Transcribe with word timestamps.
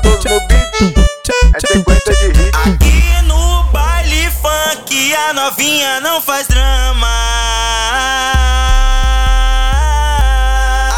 todos 0.00 0.24
no 0.24 0.40
beat. 0.48 0.72
É 1.54 1.60
sequência 1.60 2.14
de 2.14 2.26
hit. 2.38 2.56
Aqui 2.56 3.22
no 3.26 3.64
baile 3.64 4.30
funk 4.30 5.14
a 5.14 5.32
novinha 5.34 6.00
não 6.00 6.20
faz 6.22 6.46
drama. 6.46 7.08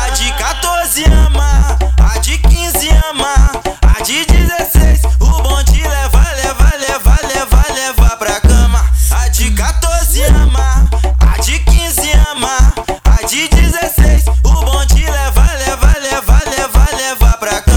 A 0.04 0.08
de 0.10 0.32
14 0.34 1.04
ama, 1.06 1.76
a 1.98 2.18
de 2.18 2.38
15 2.38 2.88
ama, 3.10 3.50
a 3.96 4.02
de 4.02 4.24
16. 4.26 5.00
O 5.18 5.42
bonde 5.42 5.82
leva, 5.82 6.26
leva, 6.36 6.72
leva, 6.78 7.18
leva, 7.26 7.64
leva 7.74 8.16
pra 8.16 8.40
cama. 8.40 8.84
A 9.10 9.28
de 9.28 9.50
14 9.50 10.22
ama, 10.22 10.88
a 11.18 11.40
de 11.40 11.58
15 11.58 12.12
ama, 12.30 12.72
a 13.04 13.26
de 13.26 13.48
16. 13.48 14.24
O 14.44 14.64
bonde 14.64 15.04
leva, 15.04 15.50
leva, 15.58 15.98
leva, 15.98 16.42
leva, 16.46 16.88
leva 16.96 17.32
pra 17.38 17.60
cama 17.60 17.73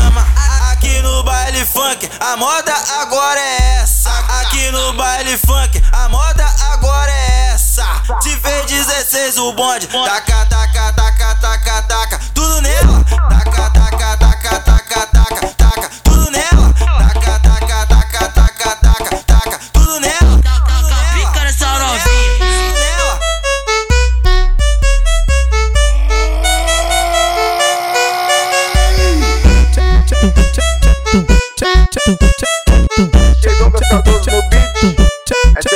a 2.28 2.36
moda 2.36 2.74
agora 3.00 3.40
é 3.40 3.80
essa. 3.82 4.10
Aqui 4.42 4.70
no 4.72 4.94
baile 4.94 5.38
funk 5.38 5.82
a 5.94 6.10
moda 6.10 6.46
agora 6.74 7.10
é 7.10 7.52
essa. 7.54 7.86
Se 8.22 8.36
fez 8.38 8.66
16 8.66 9.38
o 9.38 9.54
bonde, 9.54 9.88
taca, 9.88 10.27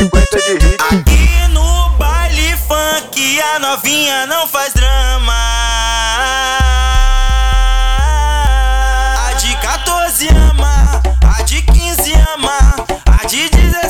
sequência 0.01 0.57
de 0.57 0.65
hit. 0.65 0.81
Aqui 0.89 1.47
no 1.49 1.89
baile 1.91 2.57
funk 2.67 3.41
a 3.41 3.59
novinha 3.59 4.25
não 4.25 4.47
faz 4.47 4.73
drama. 4.73 5.33
A 9.27 9.33
de 9.33 9.55
14 9.57 10.27
ama, 10.29 11.01
a 11.37 11.41
de 11.43 11.61
15 11.61 12.13
ama, 12.35 12.75
a 13.21 13.27
de 13.27 13.49
16 13.49 13.80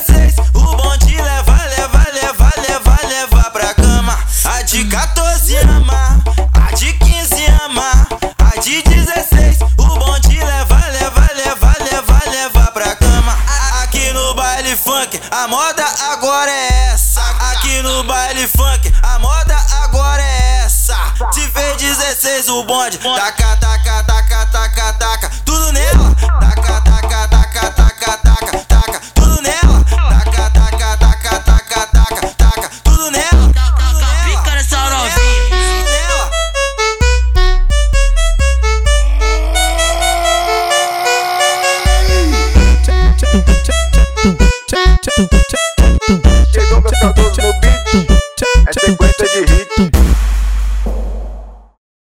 a 15.41 15.47
moda 15.47 15.83
agora 16.11 16.51
é 16.51 16.91
essa. 16.93 17.19
Aqui 17.51 17.81
no 17.81 18.03
baile 18.03 18.47
funk 18.47 18.93
a 19.01 19.17
moda 19.17 19.57
agora 19.83 20.21
é 20.21 20.61
essa. 20.63 20.95
Se 21.31 21.41
fez 21.49 21.77
16 21.77 22.49
o 22.49 22.63
bonde, 22.63 22.99
taca, 22.99 23.57
taca, 23.57 23.80
super 45.21 45.50